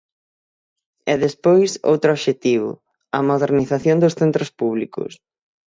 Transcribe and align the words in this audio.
E 1.11 1.13
despois, 1.25 1.71
outro 1.91 2.09
obxectivo: 2.15 2.69
a 3.17 3.19
modernización 3.29 3.97
dos 3.99 4.13
centros 4.21 4.49
públicos. 4.59 5.11